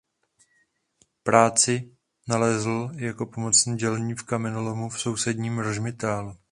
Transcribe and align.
Práci 1.23 1.95
nalezl 2.27 2.91
jako 2.95 3.25
pomocný 3.25 3.77
dělník 3.77 4.19
v 4.21 4.25
kamenolomu 4.25 4.89
v 4.89 4.99
sousedním 5.01 5.59
Rožmitálu. 5.59 6.35